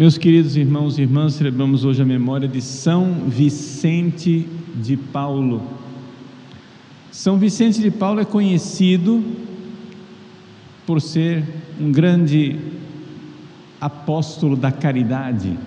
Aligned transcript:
Meus 0.00 0.16
queridos 0.16 0.56
irmãos 0.56 0.96
e 0.96 1.02
irmãs, 1.02 1.34
celebramos 1.34 1.84
hoje 1.84 2.00
a 2.00 2.06
memória 2.06 2.48
de 2.48 2.62
São 2.62 3.28
Vicente 3.28 4.48
de 4.74 4.96
Paulo. 4.96 5.62
São 7.12 7.36
Vicente 7.36 7.82
de 7.82 7.90
Paulo 7.90 8.18
é 8.18 8.24
conhecido 8.24 9.22
por 10.86 11.02
ser 11.02 11.44
um 11.78 11.92
grande 11.92 12.56
apóstolo 13.78 14.56
da 14.56 14.72
caridade, 14.72 15.58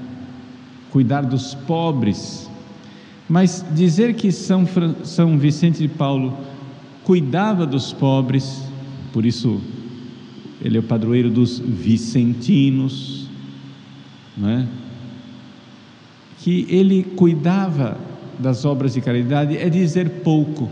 cuidar 0.90 1.22
dos 1.22 1.54
pobres. 1.54 2.50
Mas 3.30 3.64
dizer 3.76 4.16
que 4.16 4.32
São, 4.32 4.68
São 5.04 5.38
Vicente 5.38 5.78
de 5.78 5.88
Paulo 5.88 6.36
cuidava 7.04 7.68
dos 7.68 7.94
pobres, 7.94 8.64
por 9.14 9.28
isso 9.28 9.62
ele 10.60 10.78
é 10.78 10.80
o 10.80 10.84
padroeiro 10.84 11.30
dos 11.30 11.60
vicentinos, 11.60 13.23
é? 14.42 14.66
que 16.44 16.68
ele 16.70 17.04
cuidava 17.04 17.98
das 18.38 18.66
obras 18.66 18.94
de 18.94 19.02
caridade 19.02 19.56
é 19.56 19.70
dizer 19.70 20.10
pouco, 20.26 20.70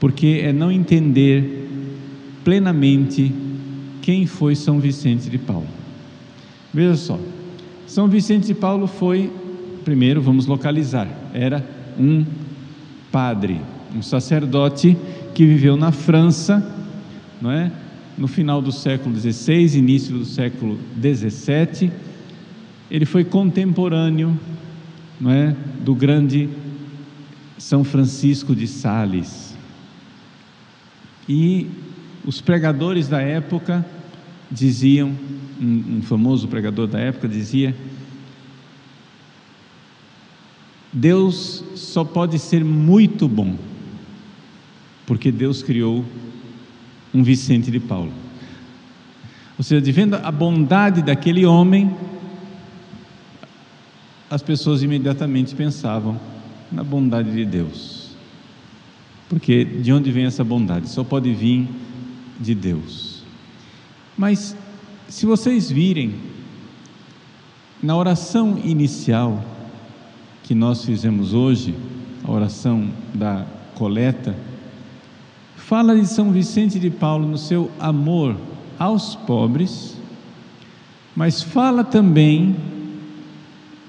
porque 0.00 0.40
é 0.42 0.54
não 0.54 0.72
entender 0.72 1.68
plenamente 2.42 3.30
quem 4.00 4.26
foi 4.26 4.54
São 4.54 4.80
Vicente 4.80 5.28
de 5.28 5.36
Paulo. 5.36 5.66
Veja 6.72 6.96
só, 6.96 7.20
São 7.86 8.08
Vicente 8.08 8.46
de 8.46 8.54
Paulo 8.54 8.86
foi, 8.86 9.30
primeiro 9.84 10.22
vamos 10.22 10.46
localizar, 10.46 11.06
era 11.34 11.62
um 11.98 12.24
padre, 13.12 13.60
um 13.94 14.00
sacerdote 14.00 14.96
que 15.34 15.44
viveu 15.44 15.76
na 15.76 15.92
França, 15.92 16.66
não 17.38 17.50
é? 17.50 17.70
No 18.16 18.28
final 18.28 18.62
do 18.62 18.72
século 18.72 19.14
XVI, 19.14 19.76
início 19.76 20.16
do 20.16 20.24
século 20.24 20.78
XVII 20.98 21.90
ele 22.90 23.06
foi 23.06 23.24
contemporâneo 23.24 24.38
não 25.20 25.30
é, 25.30 25.54
do 25.80 25.94
grande 25.94 26.48
São 27.58 27.84
Francisco 27.84 28.56
de 28.56 28.66
Sales. 28.66 29.54
E 31.28 31.68
os 32.24 32.40
pregadores 32.40 33.06
da 33.06 33.20
época 33.20 33.86
diziam, 34.50 35.14
um, 35.60 35.98
um 35.98 36.02
famoso 36.02 36.48
pregador 36.48 36.86
da 36.88 36.98
época 36.98 37.28
dizia: 37.28 37.76
Deus 40.92 41.62
só 41.76 42.02
pode 42.02 42.38
ser 42.38 42.64
muito 42.64 43.28
bom, 43.28 43.56
porque 45.06 45.30
Deus 45.30 45.62
criou 45.62 46.04
um 47.12 47.22
Vicente 47.22 47.70
de 47.70 47.78
Paulo. 47.78 48.12
Ou 49.56 49.62
seja, 49.62 49.80
de 49.80 49.92
vendo 49.92 50.14
a 50.14 50.32
bondade 50.32 51.02
daquele 51.02 51.44
homem, 51.44 51.94
as 54.30 54.42
pessoas 54.42 54.82
imediatamente 54.82 55.56
pensavam 55.56 56.18
na 56.70 56.84
bondade 56.84 57.32
de 57.32 57.44
Deus. 57.44 58.10
Porque 59.28 59.64
de 59.64 59.92
onde 59.92 60.12
vem 60.12 60.24
essa 60.24 60.44
bondade? 60.44 60.88
Só 60.88 61.02
pode 61.02 61.34
vir 61.34 61.68
de 62.38 62.54
Deus. 62.54 63.24
Mas 64.16 64.56
se 65.08 65.26
vocês 65.26 65.68
virem 65.68 66.14
na 67.82 67.96
oração 67.96 68.56
inicial 68.64 69.44
que 70.44 70.54
nós 70.54 70.84
fizemos 70.84 71.34
hoje, 71.34 71.74
a 72.22 72.30
oração 72.30 72.88
da 73.12 73.44
coleta, 73.74 74.36
fala 75.56 75.96
de 75.96 76.06
São 76.06 76.30
Vicente 76.30 76.78
de 76.78 76.90
Paulo 76.90 77.26
no 77.26 77.38
seu 77.38 77.70
amor 77.80 78.36
aos 78.78 79.16
pobres, 79.16 79.96
mas 81.16 81.42
fala 81.42 81.82
também 81.82 82.56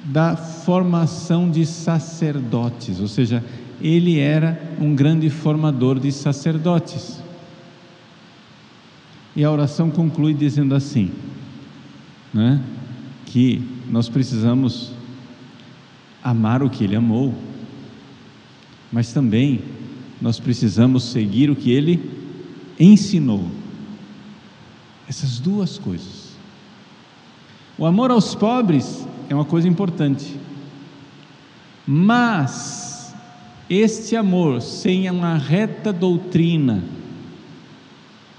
da 0.04 0.36
formação 0.36 1.50
de 1.50 1.66
sacerdotes, 1.66 3.00
ou 3.00 3.08
seja, 3.08 3.44
ele 3.80 4.20
era 4.20 4.62
um 4.80 4.96
grande 4.96 5.30
formador 5.30 6.00
de 6.00 6.12
sacerdotes. 6.12 7.22
E 9.36 9.44
a 9.44 9.52
oração 9.52 9.90
conclui 9.90 10.34
dizendo 10.34 10.76
assim, 10.76 11.12
né, 12.34 12.62
que 13.26 13.62
nós 13.90 14.10
precisamos 14.10 14.92
amar 16.24 16.62
o 16.62 16.70
que 16.70 16.84
ele 16.84 16.96
amou, 16.96 17.34
mas 18.92 19.14
também 19.14 19.62
nós 20.22 20.40
precisamos 20.40 21.04
seguir 21.06 21.50
o 21.50 21.56
que 21.56 21.72
ele 21.72 22.12
ensinou. 22.80 23.50
Essas 25.08 25.40
duas 25.40 25.78
coisas. 25.78 26.32
O 27.78 27.86
amor 27.86 28.12
aos 28.12 28.36
pobres 28.36 29.08
é 29.30 29.36
uma 29.36 29.46
coisa 29.46 29.68
importante. 29.68 30.40
Mas 31.86 33.14
este 33.70 34.16
amor 34.16 34.62
sem 34.62 35.10
uma 35.10 35.38
reta 35.38 35.94
doutrina, 35.94 36.84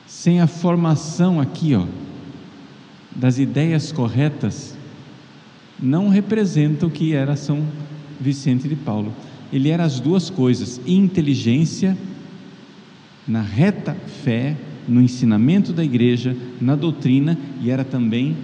sem 0.07 0.41
a 0.41 0.47
formação 0.47 1.41
aqui, 1.41 1.75
ó, 1.75 1.87
das 3.15 3.39
ideias 3.39 3.93
corretas, 3.93 4.77
não 5.81 6.09
representa 6.09 6.87
o 6.87 6.91
que 6.91 7.15
era 7.15 7.35
São 7.35 7.67
Vicente 8.21 8.69
de 8.69 8.77
Paulo. 8.77 9.13
Ele 9.53 9.69
era 9.69 9.85
as 9.85 9.99
duas 9.99 10.31
coisas: 10.31 10.81
inteligência 10.87 11.97
na 13.27 13.43
reta 13.43 13.95
fé, 14.23 14.57
no 14.87 15.01
ensinamento 15.01 15.73
da 15.73 15.85
igreja, 15.85 16.37
na 16.61 16.77
doutrina, 16.77 17.39
e 17.61 17.71
era 17.71 17.85
também 17.85 18.37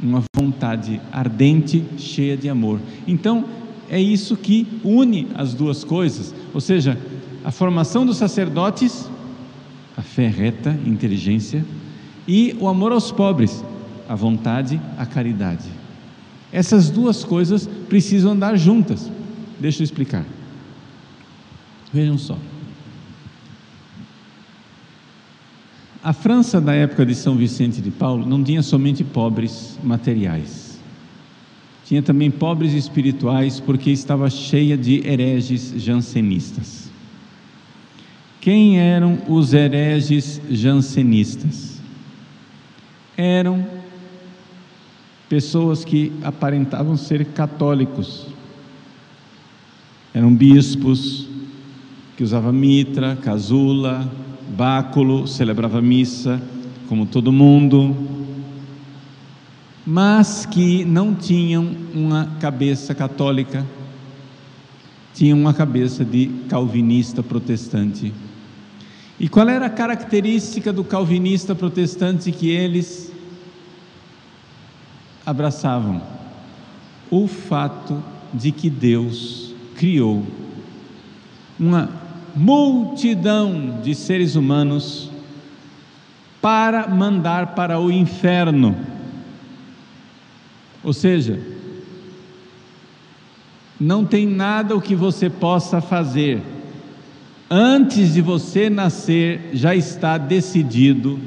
uma 0.00 0.22
vontade 0.36 1.00
ardente, 1.12 1.84
cheia 1.96 2.36
de 2.36 2.48
amor. 2.48 2.80
Então, 3.06 3.44
é 3.88 4.00
isso 4.00 4.36
que 4.36 4.66
une 4.82 5.28
as 5.34 5.54
duas 5.54 5.84
coisas, 5.84 6.34
ou 6.52 6.60
seja, 6.60 6.98
a 7.44 7.50
formação 7.50 8.04
dos 8.04 8.16
sacerdotes, 8.16 9.08
a 9.96 10.02
fé 10.02 10.28
reta, 10.28 10.78
inteligência, 10.86 11.64
e 12.26 12.56
o 12.58 12.68
amor 12.68 12.92
aos 12.92 13.12
pobres, 13.12 13.62
a 14.08 14.14
vontade, 14.14 14.80
a 14.98 15.04
caridade. 15.04 15.68
Essas 16.52 16.88
duas 16.88 17.24
coisas 17.24 17.68
precisam 17.88 18.32
andar 18.32 18.56
juntas. 18.56 19.10
Deixa 19.60 19.82
eu 19.82 19.84
explicar. 19.84 20.24
Vejam 21.92 22.16
só. 22.16 22.38
A 26.04 26.12
França 26.12 26.60
da 26.60 26.74
época 26.74 27.06
de 27.06 27.14
São 27.14 27.34
Vicente 27.34 27.80
de 27.80 27.90
Paulo 27.90 28.26
não 28.26 28.44
tinha 28.44 28.62
somente 28.62 29.02
pobres 29.02 29.78
materiais, 29.82 30.78
tinha 31.86 32.02
também 32.02 32.30
pobres 32.30 32.74
espirituais, 32.74 33.58
porque 33.58 33.90
estava 33.90 34.28
cheia 34.28 34.76
de 34.76 35.00
hereges 35.08 35.72
jansenistas. 35.78 36.90
Quem 38.38 38.78
eram 38.78 39.16
os 39.26 39.54
hereges 39.54 40.42
jansenistas? 40.50 41.80
Eram 43.16 43.64
pessoas 45.26 45.86
que 45.86 46.12
aparentavam 46.22 46.98
ser 46.98 47.24
católicos, 47.28 48.26
eram 50.12 50.34
bispos 50.34 51.26
que 52.14 52.22
usavam 52.22 52.52
mitra, 52.52 53.16
casula, 53.16 54.06
báculo, 54.48 55.26
celebrava 55.26 55.80
missa, 55.80 56.40
como 56.88 57.06
todo 57.06 57.32
mundo, 57.32 57.96
mas 59.86 60.46
que 60.46 60.84
não 60.84 61.14
tinham 61.14 61.76
uma 61.94 62.26
cabeça 62.40 62.94
católica, 62.94 63.66
tinham 65.14 65.38
uma 65.38 65.54
cabeça 65.54 66.04
de 66.04 66.26
calvinista 66.48 67.22
protestante. 67.22 68.12
E 69.18 69.28
qual 69.28 69.48
era 69.48 69.66
a 69.66 69.70
característica 69.70 70.72
do 70.72 70.82
calvinista 70.82 71.54
protestante 71.54 72.32
que 72.32 72.48
eles 72.48 73.12
abraçavam? 75.24 76.02
O 77.10 77.28
fato 77.28 78.02
de 78.32 78.50
que 78.50 78.68
Deus 78.68 79.54
criou 79.76 80.26
uma 81.58 82.03
multidão 82.36 83.80
de 83.82 83.94
seres 83.94 84.34
humanos 84.34 85.10
para 86.40 86.88
mandar 86.88 87.54
para 87.54 87.80
o 87.80 87.90
inferno. 87.90 88.76
Ou 90.82 90.92
seja, 90.92 91.40
não 93.80 94.04
tem 94.04 94.26
nada 94.26 94.76
o 94.76 94.80
que 94.80 94.94
você 94.94 95.30
possa 95.30 95.80
fazer. 95.80 96.42
Antes 97.50 98.14
de 98.14 98.20
você 98.20 98.68
nascer, 98.68 99.50
já 99.52 99.74
está 99.74 100.18
decidido 100.18 101.18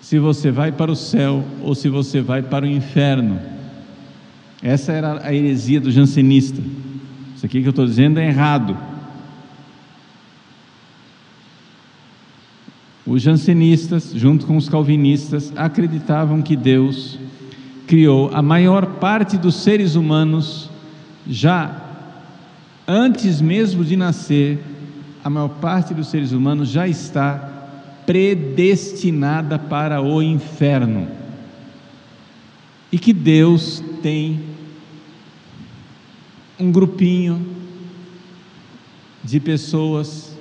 se 0.00 0.18
você 0.18 0.50
vai 0.50 0.70
para 0.70 0.90
o 0.90 0.96
céu 0.96 1.44
ou 1.62 1.74
se 1.74 1.88
você 1.88 2.20
vai 2.20 2.42
para 2.42 2.64
o 2.64 2.68
inferno. 2.68 3.40
Essa 4.62 4.92
era 4.92 5.26
a 5.26 5.32
heresia 5.32 5.80
do 5.80 5.90
jansenista. 5.90 6.60
Isso 7.36 7.44
aqui 7.44 7.60
que 7.60 7.66
eu 7.66 7.70
estou 7.70 7.86
dizendo 7.86 8.18
é 8.18 8.26
errado. 8.26 8.76
Os 13.06 13.20
jansenistas, 13.22 14.12
junto 14.14 14.46
com 14.46 14.56
os 14.56 14.68
calvinistas, 14.68 15.52
acreditavam 15.56 16.40
que 16.40 16.56
Deus 16.56 17.18
criou, 17.86 18.30
a 18.32 18.40
maior 18.40 18.86
parte 18.86 19.36
dos 19.36 19.56
seres 19.56 19.94
humanos 19.94 20.70
já 21.26 21.84
antes 22.86 23.40
mesmo 23.40 23.84
de 23.84 23.96
nascer, 23.96 24.58
a 25.22 25.30
maior 25.30 25.48
parte 25.48 25.94
dos 25.94 26.08
seres 26.08 26.32
humanos 26.32 26.68
já 26.68 26.86
está 26.86 27.36
predestinada 28.06 29.58
para 29.58 30.02
o 30.02 30.22
inferno. 30.22 31.08
E 32.92 32.98
que 32.98 33.12
Deus 33.12 33.82
tem 34.02 34.40
um 36.60 36.70
grupinho 36.70 37.44
de 39.22 39.40
pessoas 39.40 40.36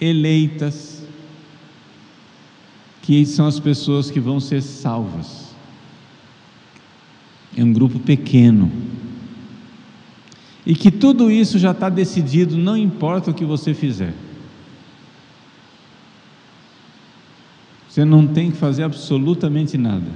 eleitas, 0.00 0.93
que 3.04 3.26
são 3.26 3.46
as 3.46 3.60
pessoas 3.60 4.10
que 4.10 4.18
vão 4.18 4.40
ser 4.40 4.62
salvas. 4.62 5.54
É 7.54 7.62
um 7.62 7.70
grupo 7.70 7.98
pequeno. 7.98 8.72
E 10.64 10.74
que 10.74 10.90
tudo 10.90 11.30
isso 11.30 11.58
já 11.58 11.72
está 11.72 11.90
decidido, 11.90 12.56
não 12.56 12.74
importa 12.74 13.30
o 13.30 13.34
que 13.34 13.44
você 13.44 13.74
fizer. 13.74 14.14
Você 17.86 18.06
não 18.06 18.26
tem 18.26 18.50
que 18.50 18.56
fazer 18.56 18.84
absolutamente 18.84 19.76
nada. 19.76 20.10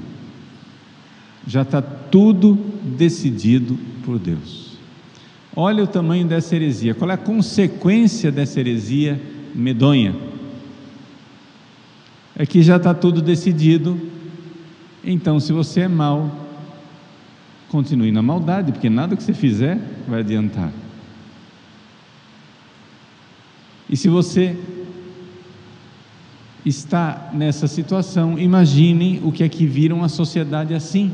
Já 1.47 1.61
está 1.61 1.83
tudo 1.83 2.55
decidido 2.97 3.79
por 4.03 4.19
Deus. 4.19 4.79
Olha 5.55 5.85
o 5.85 5.87
tamanho 5.87 6.27
dessa 6.27 6.57
heresia. 6.57 6.95
Qual 6.95 7.11
é 7.11 7.15
a 7.15 7.19
consequência 7.19 8.33
dessa 8.33 8.59
heresia 8.59 9.21
medonha? 9.55 10.28
É 12.39 12.47
que 12.47 12.63
já 12.63 12.77
está 12.77 12.95
tudo 12.95 13.21
decidido. 13.21 14.01
Então, 15.05 15.41
se 15.41 15.53
você 15.53 15.81
é 15.81 15.89
mau, 15.89 16.31
continue 17.69 18.13
na 18.13 18.23
maldade, 18.23 18.71
porque 18.71 18.89
nada 18.89 19.17
que 19.17 19.23
você 19.23 19.35
fizer 19.35 19.79
vai 20.07 20.21
adiantar. 20.21 20.73
E 23.91 23.97
se 23.97 24.09
você 24.09 24.57
está 26.65 27.31
nessa 27.33 27.67
situação, 27.67 28.39
imagine 28.39 29.21
o 29.25 29.33
que 29.33 29.43
é 29.43 29.49
que 29.49 29.67
viram 29.67 30.05
a 30.05 30.09
sociedade 30.09 30.75
assim, 30.75 31.13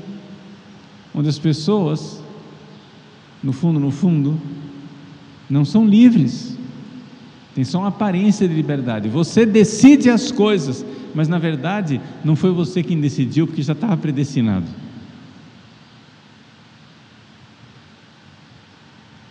onde 1.15 1.29
as 1.29 1.39
pessoas, 1.39 2.21
no 3.43 3.53
fundo, 3.53 3.79
no 3.79 3.91
fundo, 3.91 4.39
não 5.49 5.65
são 5.65 5.87
livres, 5.87 6.59
tem 7.55 7.63
só 7.63 7.79
uma 7.79 7.89
aparência 7.89 8.49
de 8.49 8.55
liberdade. 8.55 9.09
Você 9.09 9.47
decide 9.47 10.11
as 10.11 10.33
coisas, 10.33 10.85
mas 11.15 11.29
na 11.29 11.39
verdade 11.39 12.01
não 12.25 12.35
foi 12.35 12.51
você 12.51 12.83
quem 12.83 13.01
decidiu, 13.01 13.47
porque 13.47 13.63
já 13.63 13.73
estava 13.73 13.97
predestinado. 13.97 14.67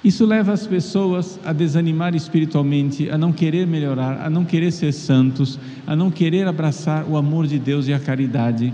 Isso 0.03 0.25
leva 0.25 0.51
as 0.51 0.67
pessoas 0.67 1.39
a 1.45 1.53
desanimar 1.53 2.13
espiritualmente, 2.13 3.09
a 3.09 3.17
não 3.17 3.31
querer 3.31 3.65
melhorar, 3.65 4.25
a 4.25 4.29
não 4.29 4.43
querer 4.43 4.71
ser 4.71 4.91
santos, 4.91 5.57
a 5.87 5.95
não 5.95 6.11
querer 6.11 6.45
abraçar 6.45 7.05
o 7.07 7.15
amor 7.15 7.47
de 7.47 7.57
Deus 7.57 7.87
e 7.87 7.93
a 7.93 7.99
caridade. 7.99 8.73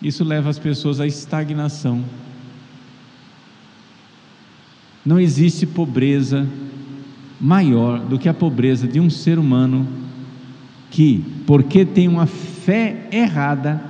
Isso 0.00 0.24
leva 0.24 0.48
as 0.48 0.58
pessoas 0.58 0.98
à 0.98 1.06
estagnação. 1.06 2.02
Não 5.04 5.20
existe 5.20 5.66
pobreza 5.66 6.46
maior 7.38 8.00
do 8.00 8.18
que 8.18 8.28
a 8.28 8.32
pobreza 8.32 8.88
de 8.88 8.98
um 8.98 9.10
ser 9.10 9.38
humano 9.38 9.86
que, 10.94 11.24
porque 11.44 11.84
tem 11.84 12.06
uma 12.06 12.24
fé 12.24 13.08
errada, 13.10 13.82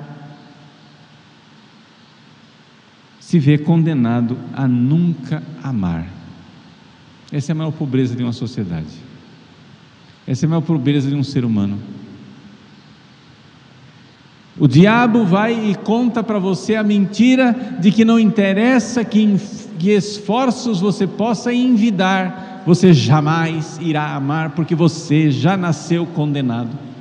se 3.21 3.39
vê 3.39 3.59
condenado 3.59 4.39
a 4.55 4.67
nunca 4.67 5.43
amar. 5.62 6.06
Essa 7.31 7.51
é 7.51 7.53
a 7.53 7.56
maior 7.56 7.73
pobreza 7.73 8.17
de 8.17 8.23
uma 8.23 8.33
sociedade. 8.33 8.87
Essa 10.27 10.45
é 10.45 10.47
a 10.47 10.51
maior 10.51 10.62
pobreza 10.62 11.11
de 11.11 11.15
um 11.15 11.23
ser 11.23 11.45
humano. 11.45 11.79
O 14.59 14.67
diabo 14.67 15.27
vai 15.27 15.73
e 15.73 15.75
conta 15.75 16.23
para 16.23 16.39
você 16.39 16.75
a 16.75 16.83
mentira 16.83 17.77
de 17.81 17.93
que 17.93 18.03
não 18.03 18.19
interessa 18.19 19.05
que, 19.05 19.37
que 19.79 19.91
esforços 19.91 20.81
você 20.81 21.07
possa 21.07 21.53
envidar, 21.53 22.62
você 22.65 22.95
jamais 22.95 23.79
irá 23.79 24.15
amar, 24.15 24.53
porque 24.53 24.75
você 24.75 25.31
já 25.31 25.55
nasceu 25.55 26.07
condenado. 26.07 26.94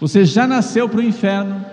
Você 0.00 0.24
já 0.24 0.46
nasceu 0.46 0.88
para 0.88 1.00
o 1.00 1.02
inferno. 1.02 1.64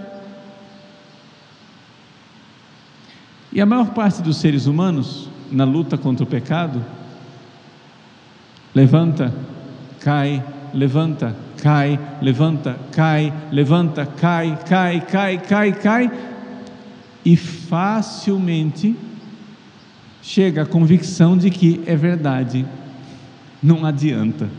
E 3.51 3.61
a 3.61 3.65
maior 3.65 3.91
parte 3.91 4.21
dos 4.21 4.37
seres 4.37 4.65
humanos 4.65 5.29
na 5.49 5.63
luta 5.63 5.97
contra 5.97 6.25
o 6.25 6.27
pecado, 6.27 6.83
levanta, 8.75 9.33
cai, 10.01 10.43
levanta, 10.73 11.33
cai, 11.57 11.97
levanta, 12.21 12.77
cai, 12.91 13.33
levanta, 13.51 14.05
cai, 14.05 14.59
cai, 14.67 15.01
cai, 15.01 15.37
cai, 15.39 15.73
cai, 15.73 16.11
e 17.25 17.35
facilmente 17.37 18.95
chega 20.21 20.63
à 20.63 20.65
convicção 20.65 21.37
de 21.37 21.49
que 21.49 21.81
é 21.85 21.95
verdade, 21.95 22.65
não 23.63 23.85
adianta. 23.85 24.49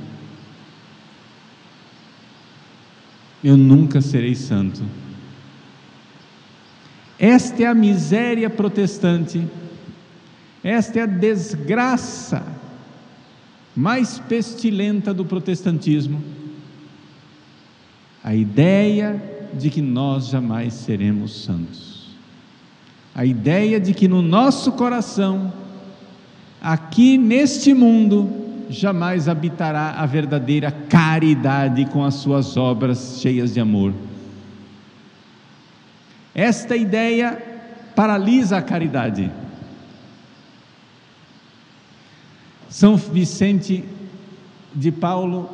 Eu 3.42 3.56
nunca 3.56 4.00
serei 4.00 4.34
santo. 4.34 4.82
Esta 7.18 7.62
é 7.62 7.66
a 7.66 7.74
miséria 7.74 8.48
protestante 8.48 9.44
esta 10.62 10.98
é 10.98 11.02
a 11.02 11.06
desgraça 11.06 12.44
mais 13.74 14.18
pestilenta 14.18 15.14
do 15.14 15.24
protestantismo. 15.24 16.22
A 18.22 18.34
ideia 18.34 19.22
de 19.54 19.70
que 19.70 19.80
nós 19.80 20.28
jamais 20.28 20.74
seremos 20.74 21.44
santos. 21.44 22.08
A 23.14 23.24
ideia 23.24 23.80
de 23.80 23.94
que 23.94 24.08
no 24.08 24.20
nosso 24.20 24.72
coração, 24.72 25.52
aqui 26.60 27.16
neste 27.16 27.72
mundo, 27.72 28.37
jamais 28.68 29.28
habitará 29.28 29.92
a 29.92 30.06
verdadeira 30.06 30.70
caridade 30.70 31.84
com 31.86 32.04
as 32.04 32.14
suas 32.14 32.56
obras 32.56 33.18
cheias 33.20 33.54
de 33.54 33.60
amor. 33.60 33.92
Esta 36.34 36.76
ideia 36.76 37.42
paralisa 37.94 38.58
a 38.58 38.62
caridade. 38.62 39.30
São 42.68 42.96
Vicente 42.96 43.84
de 44.74 44.92
Paulo 44.92 45.50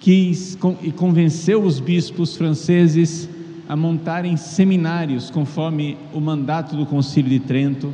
quis 0.00 0.58
e 0.82 0.92
convenceu 0.92 1.62
os 1.62 1.80
bispos 1.80 2.36
franceses 2.36 3.28
a 3.68 3.74
montarem 3.74 4.36
seminários 4.36 5.30
conforme 5.30 5.96
o 6.12 6.20
mandato 6.20 6.76
do 6.76 6.86
Concílio 6.86 7.30
de 7.30 7.40
Trento, 7.40 7.92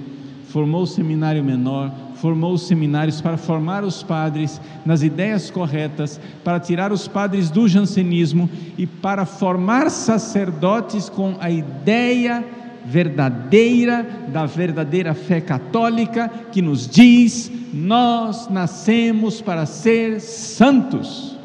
formou 0.48 0.82
o 0.82 0.86
seminário 0.86 1.42
menor, 1.42 1.90
formou 2.22 2.52
os 2.52 2.68
seminários 2.68 3.20
para 3.20 3.36
formar 3.36 3.82
os 3.82 4.00
padres 4.04 4.60
nas 4.86 5.02
ideias 5.02 5.50
corretas, 5.50 6.20
para 6.44 6.60
tirar 6.60 6.92
os 6.92 7.08
padres 7.08 7.50
do 7.50 7.66
jansenismo 7.66 8.48
e 8.78 8.86
para 8.86 9.26
formar 9.26 9.90
sacerdotes 9.90 11.08
com 11.08 11.34
a 11.40 11.50
ideia 11.50 12.44
verdadeira 12.86 14.06
da 14.28 14.46
verdadeira 14.46 15.14
fé 15.14 15.40
católica 15.40 16.30
que 16.52 16.62
nos 16.62 16.86
diz: 16.86 17.50
nós 17.74 18.48
nascemos 18.48 19.40
para 19.40 19.66
ser 19.66 20.20
santos. 20.20 21.36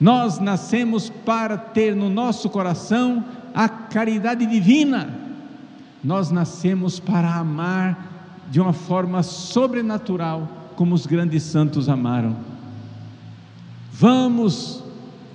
Nós 0.00 0.40
nascemos 0.40 1.08
para 1.24 1.56
ter 1.56 1.94
no 1.94 2.10
nosso 2.10 2.50
coração 2.50 3.24
a 3.54 3.68
caridade 3.68 4.44
divina. 4.44 5.08
Nós 6.02 6.32
nascemos 6.32 6.98
para 6.98 7.32
amar 7.32 8.13
de 8.50 8.60
uma 8.60 8.72
forma 8.72 9.22
sobrenatural, 9.22 10.48
como 10.76 10.94
os 10.94 11.06
grandes 11.06 11.42
santos 11.42 11.88
amaram. 11.88 12.36
Vamos, 13.92 14.82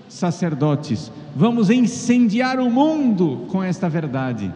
sacerdotes, 0.08 1.12
vamos 1.36 1.70
incendiar 1.70 2.60
o 2.60 2.70
mundo 2.70 3.46
com 3.50 3.64
esta 3.64 3.88
verdade 3.90 4.52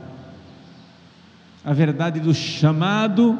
a 1.63 1.71
verdade 1.71 2.19
do 2.19 2.33
chamado 2.33 3.37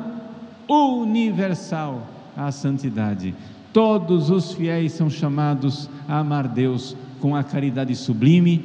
universal 0.68 2.08
à 2.38 2.52
santidade. 2.52 3.36
Todos 3.74 4.30
os 4.30 4.54
fiéis 4.54 4.94
são 4.94 5.10
chamados 5.10 5.90
a 6.08 6.20
amar 6.20 6.48
Deus 6.48 6.96
com 7.20 7.36
a 7.36 7.44
caridade 7.44 7.96
sublime. 7.96 8.64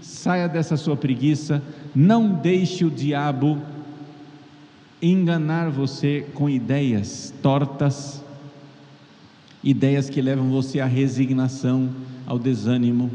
Saia 0.00 0.48
dessa 0.48 0.76
sua 0.76 0.96
preguiça, 0.96 1.62
não 1.94 2.28
deixe 2.28 2.84
o 2.84 2.90
diabo 2.90 3.58
enganar 5.02 5.68
você 5.68 6.24
com 6.32 6.48
ideias 6.48 7.34
tortas, 7.42 8.22
ideias 9.62 10.08
que 10.08 10.22
levam 10.22 10.48
você 10.48 10.78
à 10.78 10.86
resignação, 10.86 11.90
ao 12.24 12.38
desânimo 12.38 13.10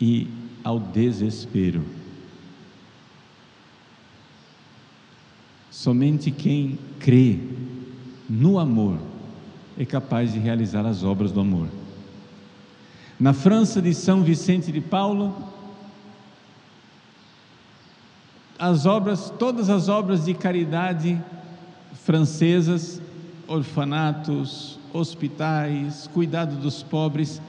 e 0.00 0.26
ao 0.64 0.80
desespero. 0.80 1.84
Somente 5.70 6.30
quem 6.30 6.78
crê 6.98 7.38
no 8.28 8.58
amor 8.58 8.98
é 9.78 9.84
capaz 9.84 10.32
de 10.32 10.38
realizar 10.38 10.84
as 10.84 11.04
obras 11.04 11.30
do 11.30 11.40
amor. 11.40 11.68
Na 13.18 13.32
França 13.32 13.80
de 13.80 13.94
São 13.94 14.22
Vicente 14.22 14.72
de 14.72 14.80
Paulo, 14.80 15.51
as 18.62 18.86
obras, 18.86 19.28
todas 19.40 19.68
as 19.68 19.88
obras 19.88 20.24
de 20.24 20.34
caridade 20.34 21.20
francesas, 22.04 23.02
orfanatos, 23.48 24.78
hospitais, 24.92 26.08
cuidado 26.14 26.54
dos 26.54 26.80
pobres, 26.80 27.42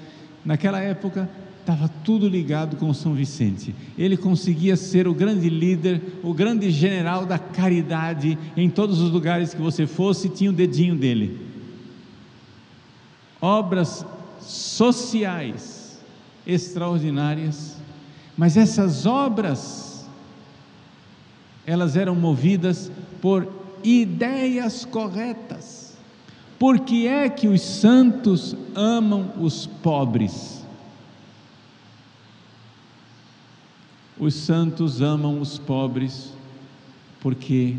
naquela 0.44 0.80
época 0.80 1.30
estava 1.60 1.88
tudo 2.04 2.28
ligado 2.28 2.78
com 2.78 2.92
São 2.96 3.14
Vicente. 3.14 3.76
Ele 3.96 4.18
conseguia 4.18 4.76
ser 4.76 5.08
o 5.08 5.14
grande 5.14 5.52
líder, 5.52 6.02
o 6.24 6.34
grande 6.34 6.72
general 6.72 7.28
da 7.28 7.38
caridade 7.38 8.36
em 8.58 8.68
todos 8.68 9.00
os 9.00 9.12
lugares 9.12 9.54
que 9.54 9.62
você 9.62 9.86
fosse, 9.86 10.30
tinha 10.30 10.50
o 10.50 10.54
dedinho 10.54 10.96
dele. 10.96 11.40
Obras 13.40 14.04
sociais 14.40 16.00
extraordinárias, 16.44 17.78
mas 18.36 18.58
essas 18.58 19.06
obras 19.06 19.93
elas 21.66 21.96
eram 21.96 22.16
movidas 22.16 22.92
por 23.22 23.48
ideias 23.84 24.86
corretas. 24.86 25.98
Por 26.60 26.80
que 26.80 27.08
é 27.08 27.30
que 27.30 27.48
os 27.48 27.62
santos 27.62 28.56
amam 28.76 29.34
os 29.40 29.66
pobres? 29.66 30.64
Os 34.18 34.34
santos 34.36 35.02
amam 35.02 35.42
os 35.42 35.58
pobres 35.58 36.32
porque 37.20 37.76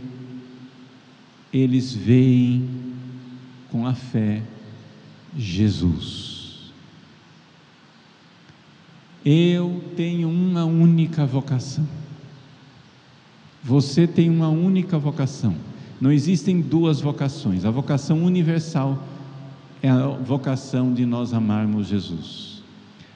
eles 1.52 1.94
veem 1.94 2.68
com 3.70 3.86
a 3.86 3.94
fé 3.94 4.42
Jesus. 5.36 6.72
Eu 9.24 9.82
tenho 9.96 10.28
uma 10.28 10.64
única 10.64 11.24
vocação. 11.24 12.03
Você 13.64 14.06
tem 14.06 14.28
uma 14.28 14.48
única 14.48 14.98
vocação. 14.98 15.54
Não 15.98 16.12
existem 16.12 16.60
duas 16.60 17.00
vocações. 17.00 17.64
A 17.64 17.70
vocação 17.70 18.22
universal 18.22 19.02
é 19.82 19.88
a 19.88 20.06
vocação 20.08 20.92
de 20.92 21.06
nós 21.06 21.32
amarmos 21.32 21.86
Jesus. 21.86 22.62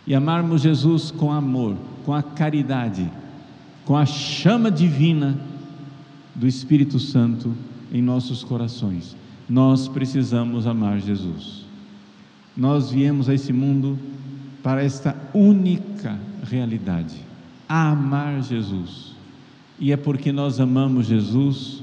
E 0.06 0.14
amarmos 0.14 0.62
Jesus 0.62 1.10
com 1.10 1.30
amor, 1.30 1.76
com 2.06 2.14
a 2.14 2.22
caridade, 2.22 3.10
com 3.84 3.94
a 3.94 4.06
chama 4.06 4.70
divina 4.70 5.38
do 6.34 6.46
Espírito 6.46 6.98
Santo 6.98 7.54
em 7.92 8.00
nossos 8.00 8.42
corações. 8.42 9.14
Nós 9.46 9.86
precisamos 9.86 10.66
amar 10.66 10.98
Jesus. 10.98 11.66
Nós 12.56 12.90
viemos 12.90 13.28
a 13.28 13.34
esse 13.34 13.52
mundo 13.52 13.98
para 14.62 14.82
esta 14.82 15.14
única 15.34 16.18
realidade: 16.42 17.16
amar 17.68 18.42
Jesus. 18.42 19.17
E 19.80 19.92
é 19.92 19.97
porque 19.97 20.32
nós 20.32 20.58
amamos 20.58 21.06
Jesus 21.06 21.82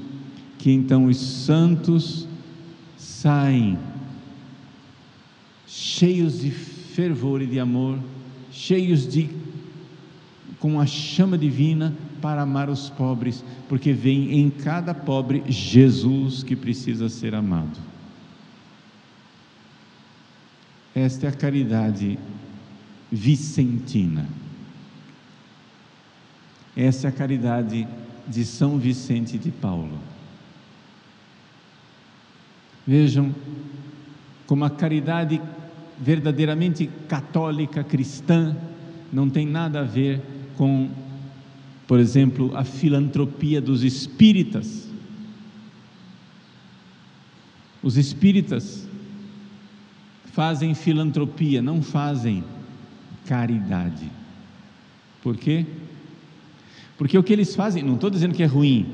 que 0.58 0.70
então 0.70 1.06
os 1.06 1.16
santos 1.16 2.26
saem 2.96 3.78
cheios 5.66 6.40
de 6.40 6.50
fervor 6.50 7.42
e 7.42 7.46
de 7.46 7.60
amor, 7.60 7.98
cheios 8.50 9.06
de 9.06 9.28
com 10.58 10.80
a 10.80 10.86
chama 10.86 11.36
divina 11.36 11.94
para 12.20 12.42
amar 12.42 12.68
os 12.68 12.88
pobres, 12.88 13.44
porque 13.68 13.92
vem 13.92 14.40
em 14.40 14.50
cada 14.50 14.94
pobre 14.94 15.44
Jesus 15.46 16.42
que 16.42 16.56
precisa 16.56 17.08
ser 17.08 17.34
amado. 17.34 17.78
Esta 20.94 21.26
é 21.26 21.28
a 21.28 21.32
caridade 21.32 22.18
vicentina. 23.12 24.26
Essa 26.76 27.06
é 27.06 27.10
a 27.10 27.12
caridade 27.12 27.88
de 28.28 28.44
São 28.44 28.78
Vicente 28.78 29.38
de 29.38 29.50
Paulo. 29.50 29.98
Vejam 32.86 33.34
como 34.46 34.64
a 34.64 34.70
caridade 34.70 35.40
verdadeiramente 35.98 36.88
católica 37.08 37.82
cristã 37.82 38.54
não 39.12 39.30
tem 39.30 39.46
nada 39.46 39.80
a 39.80 39.84
ver 39.84 40.20
com, 40.56 40.90
por 41.86 41.98
exemplo, 41.98 42.54
a 42.54 42.64
filantropia 42.64 43.60
dos 43.60 43.82
espíritas. 43.82 44.86
Os 47.82 47.96
espíritas 47.96 48.86
fazem 50.32 50.74
filantropia, 50.74 51.62
não 51.62 51.82
fazem 51.82 52.44
caridade. 53.24 54.10
Por 55.22 55.36
quê? 55.36 55.64
Porque 56.98 57.16
o 57.18 57.22
que 57.22 57.32
eles 57.32 57.54
fazem, 57.54 57.82
não 57.82 57.94
estou 57.94 58.10
dizendo 58.10 58.34
que 58.34 58.42
é 58.42 58.46
ruim, 58.46 58.86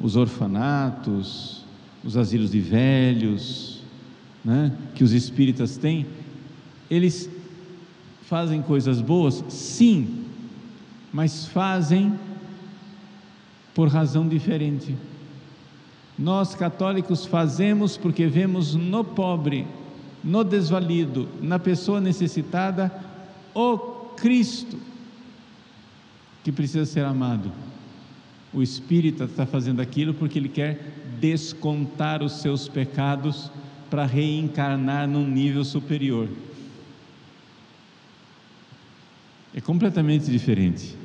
os 0.00 0.16
orfanatos, 0.16 1.64
os 2.04 2.16
asilos 2.16 2.50
de 2.50 2.60
velhos, 2.60 3.82
né, 4.44 4.72
que 4.94 5.02
os 5.02 5.12
espíritas 5.12 5.76
têm, 5.76 6.06
eles 6.90 7.28
fazem 8.22 8.62
coisas 8.62 9.00
boas, 9.00 9.44
sim, 9.48 10.24
mas 11.12 11.46
fazem 11.46 12.12
por 13.74 13.88
razão 13.88 14.28
diferente. 14.28 14.94
Nós 16.18 16.54
católicos 16.54 17.24
fazemos 17.24 17.96
porque 17.96 18.26
vemos 18.26 18.74
no 18.74 19.02
pobre, 19.02 19.66
no 20.22 20.44
desvalido, 20.44 21.28
na 21.40 21.58
pessoa 21.58 22.00
necessitada, 22.00 22.92
o 23.54 23.78
Cristo 24.16 24.76
que 26.48 26.52
precisa 26.52 26.86
ser 26.86 27.04
amado. 27.04 27.52
O 28.54 28.62
espírita 28.62 29.24
está 29.24 29.44
fazendo 29.44 29.82
aquilo 29.82 30.14
porque 30.14 30.38
ele 30.38 30.48
quer 30.48 30.80
descontar 31.20 32.22
os 32.22 32.40
seus 32.40 32.66
pecados 32.66 33.50
para 33.90 34.06
reencarnar 34.06 35.06
num 35.06 35.28
nível 35.28 35.62
superior. 35.62 36.26
É 39.54 39.60
completamente 39.60 40.30
diferente. 40.30 40.96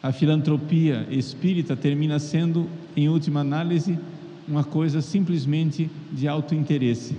A 0.00 0.12
filantropia 0.12 1.08
espírita 1.10 1.74
termina 1.74 2.20
sendo, 2.20 2.70
em 2.94 3.08
última 3.08 3.40
análise, 3.40 3.98
uma 4.46 4.62
coisa 4.62 5.02
simplesmente 5.02 5.90
de 6.12 6.28
alto 6.28 6.54
interesse. 6.54 7.16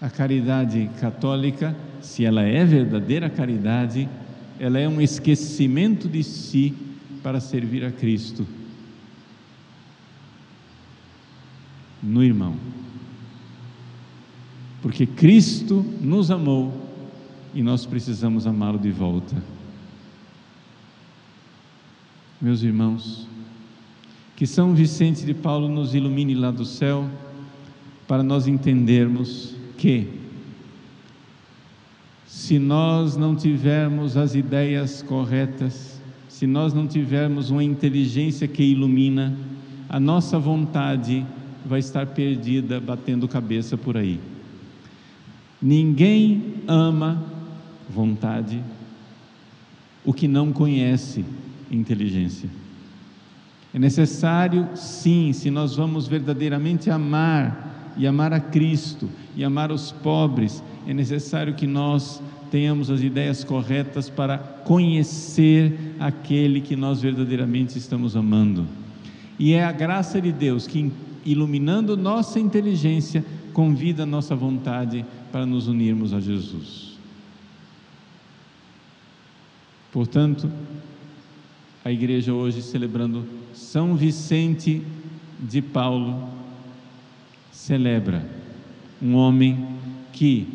A 0.00 0.10
caridade 0.10 0.90
católica, 1.00 1.74
se 2.00 2.24
ela 2.24 2.42
é 2.42 2.64
verdadeira 2.64 3.30
caridade, 3.30 4.08
ela 4.58 4.78
é 4.78 4.88
um 4.88 5.00
esquecimento 5.00 6.08
de 6.08 6.22
si 6.22 6.74
para 7.22 7.40
servir 7.40 7.84
a 7.84 7.90
Cristo 7.90 8.46
no 12.02 12.22
irmão 12.22 12.56
porque 14.86 15.04
Cristo 15.04 15.84
nos 16.00 16.30
amou 16.30 16.72
e 17.52 17.60
nós 17.60 17.84
precisamos 17.84 18.46
amá-lo 18.46 18.78
de 18.78 18.92
volta. 18.92 19.34
Meus 22.40 22.62
irmãos, 22.62 23.26
que 24.36 24.46
São 24.46 24.76
Vicente 24.76 25.26
de 25.26 25.34
Paulo 25.34 25.68
nos 25.68 25.92
ilumine 25.92 26.36
lá 26.36 26.52
do 26.52 26.64
céu, 26.64 27.10
para 28.06 28.22
nós 28.22 28.46
entendermos 28.46 29.56
que, 29.76 30.08
se 32.26 32.58
nós 32.58 33.16
não 33.16 33.34
tivermos 33.34 34.16
as 34.16 34.34
ideias 34.34 35.02
corretas, 35.02 36.00
se 36.28 36.46
nós 36.46 36.74
não 36.74 36.86
tivermos 36.86 37.50
uma 37.50 37.64
inteligência 37.64 38.46
que 38.46 38.62
ilumina, 38.62 39.36
a 39.88 39.98
nossa 39.98 40.38
vontade 40.38 41.24
vai 41.64 41.80
estar 41.80 42.06
perdida 42.06 42.80
batendo 42.80 43.26
cabeça 43.26 43.76
por 43.76 43.96
aí. 43.96 44.20
Ninguém 45.60 46.54
ama 46.68 47.24
vontade 47.88 48.62
o 50.04 50.12
que 50.12 50.28
não 50.28 50.52
conhece 50.52 51.24
inteligência. 51.70 52.48
É 53.74 53.78
necessário, 53.78 54.68
sim, 54.74 55.32
se 55.32 55.50
nós 55.50 55.74
vamos 55.76 56.06
verdadeiramente 56.06 56.90
amar 56.90 57.94
e 57.96 58.06
amar 58.06 58.32
a 58.32 58.40
Cristo 58.40 59.08
e 59.36 59.44
amar 59.44 59.70
os 59.70 59.92
pobres, 59.92 60.62
é 60.86 60.94
necessário 60.94 61.54
que 61.54 61.66
nós 61.66 62.22
tenhamos 62.50 62.90
as 62.90 63.02
ideias 63.02 63.44
corretas 63.44 64.08
para 64.08 64.38
conhecer 64.38 65.94
aquele 66.00 66.60
que 66.60 66.74
nós 66.74 67.02
verdadeiramente 67.02 67.76
estamos 67.76 68.16
amando. 68.16 68.66
E 69.38 69.52
é 69.52 69.62
a 69.62 69.72
graça 69.72 70.20
de 70.20 70.32
Deus 70.32 70.66
que, 70.66 70.90
iluminando 71.24 71.96
nossa 71.96 72.40
inteligência, 72.40 73.24
convida 73.52 74.04
a 74.04 74.06
nossa 74.06 74.34
vontade 74.34 75.04
para 75.30 75.44
nos 75.44 75.68
unirmos 75.68 76.14
a 76.14 76.20
Jesus. 76.20 76.96
Portanto, 79.92 80.50
a 81.84 81.92
igreja 81.92 82.32
hoje 82.32 82.62
celebrando 82.62 83.24
São 83.52 83.96
Vicente 83.96 84.82
de 85.38 85.60
Paulo, 85.60 86.28
celebra 87.52 88.45
um 89.00 89.14
homem 89.14 89.66
que, 90.12 90.46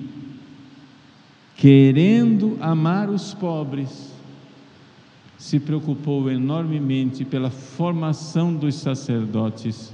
querendo 1.56 2.58
amar 2.60 3.10
os 3.10 3.34
pobres, 3.34 4.12
se 5.38 5.60
preocupou 5.60 6.30
enormemente 6.30 7.26
pela 7.26 7.50
formação 7.50 8.54
dos 8.54 8.76
sacerdotes, 8.76 9.94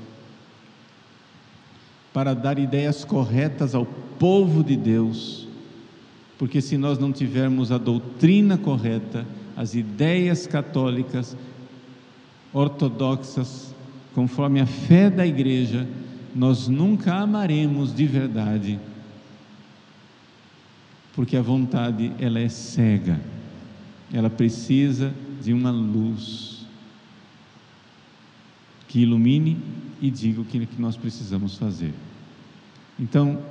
para 2.14 2.34
dar 2.34 2.58
ideias 2.58 3.06
corretas 3.06 3.76
ao 3.76 3.86
povo 3.86 4.64
de 4.64 4.76
Deus, 4.76 5.48
porque 6.38 6.62
se 6.62 6.78
nós 6.78 6.98
não 6.98 7.12
tivermos 7.12 7.72
a 7.72 7.78
doutrina 7.78 8.58
correta, 8.58 9.26
as 9.56 9.74
ideias 9.74 10.46
católicas, 10.46 11.36
ortodoxas, 12.54 13.74
conforme 14.14 14.60
a 14.60 14.66
fé 14.66 15.10
da 15.10 15.26
igreja, 15.26 15.88
nós 16.38 16.68
nunca 16.68 17.16
amaremos 17.16 17.92
de 17.96 18.06
verdade, 18.06 18.80
porque 21.16 21.36
a 21.36 21.42
vontade 21.42 22.14
ela 22.20 22.40
é 22.40 22.48
cega, 22.48 23.20
ela 24.14 24.30
precisa 24.30 25.12
de 25.42 25.52
uma 25.52 25.72
luz 25.72 26.64
que 28.88 29.00
ilumine 29.00 29.58
e 30.00 30.12
diga 30.12 30.40
o 30.40 30.46
que 30.46 30.68
nós 30.78 30.96
precisamos 30.96 31.58
fazer. 31.58 31.92
Então, 33.00 33.42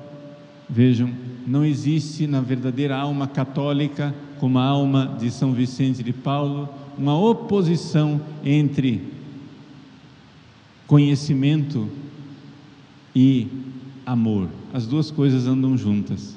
vejam, 0.71 1.12
não 1.45 1.64
existe 1.64 2.25
na 2.28 2.40
verdadeira 2.40 2.97
alma 2.97 3.26
católica, 3.26 4.14
como 4.38 4.61
a 4.61 4.64
alma 4.64 5.16
de 5.19 5.28
São 5.33 5.52
Vicente 5.52 6.05
de 6.05 6.12
Paulo, 6.12 6.69
uma 6.97 7.19
oposição 7.19 8.21
entre 8.45 9.02
conhecimento 10.87 11.90
e 13.18 13.49
amor. 14.04 14.50
As 14.75 14.87
duas 14.87 15.11
coisas 15.11 15.46
andam 15.46 15.75
juntas. 15.75 16.37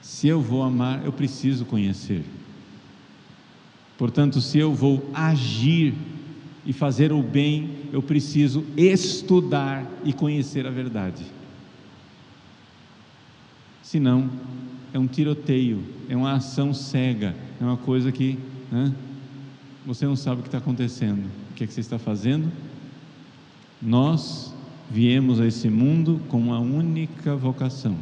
Se 0.00 0.26
eu 0.26 0.40
vou 0.40 0.62
amar, 0.62 1.04
eu 1.04 1.12
preciso 1.12 1.66
conhecer. 1.66 2.24
Portanto, 3.98 4.40
se 4.40 4.58
eu 4.58 4.74
vou 4.74 5.10
agir 5.12 5.92
e 6.64 6.72
fazer 6.72 7.12
o 7.12 7.22
bem, 7.22 7.68
eu 7.92 8.00
preciso 8.00 8.64
estudar 8.78 9.86
e 10.06 10.12
conhecer 10.14 10.66
a 10.66 10.70
verdade. 10.70 11.26
Senão, 13.82 14.30
é 14.94 14.98
um 14.98 15.06
tiroteio, 15.06 15.84
é 16.08 16.16
uma 16.16 16.32
ação 16.32 16.72
cega, 16.72 17.36
é 17.60 17.64
uma 17.64 17.76
coisa 17.76 18.10
que 18.10 18.38
né, 18.72 18.94
você 19.84 20.06
não 20.06 20.16
sabe 20.16 20.40
o 20.40 20.42
que 20.42 20.48
está 20.48 20.58
acontecendo. 20.58 21.28
O 21.50 21.54
que 21.54 21.64
é 21.64 21.66
que 21.66 21.74
você 21.74 21.80
está 21.80 21.98
fazendo? 21.98 22.50
Nós 23.82 24.54
viemos 24.90 25.40
a 25.40 25.46
esse 25.46 25.68
mundo 25.68 26.20
com 26.28 26.38
uma 26.38 26.58
única 26.58 27.36
vocação: 27.36 27.96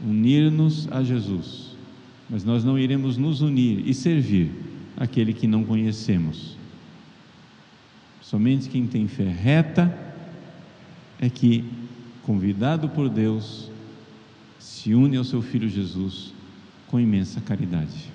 unir-nos 0.00 0.90
a 0.90 1.02
Jesus. 1.02 1.72
Mas 2.28 2.44
nós 2.44 2.64
não 2.64 2.78
iremos 2.78 3.16
nos 3.16 3.40
unir 3.42 3.86
e 3.86 3.92
servir 3.92 4.50
aquele 4.96 5.34
que 5.34 5.46
não 5.46 5.64
conhecemos. 5.64 6.56
Somente 8.20 8.68
quem 8.68 8.86
tem 8.86 9.06
fé 9.06 9.28
reta 9.28 9.94
é 11.20 11.28
que, 11.28 11.64
convidado 12.22 12.88
por 12.88 13.10
Deus, 13.10 13.70
se 14.58 14.94
une 14.94 15.16
ao 15.16 15.24
seu 15.24 15.42
filho 15.42 15.68
Jesus 15.68 16.32
com 16.86 16.98
imensa 16.98 17.40
caridade. 17.40 18.11